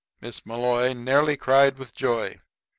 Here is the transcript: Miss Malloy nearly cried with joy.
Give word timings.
Miss 0.19 0.47
Malloy 0.47 0.93
nearly 0.93 1.37
cried 1.37 1.77
with 1.77 1.93
joy. 1.93 2.39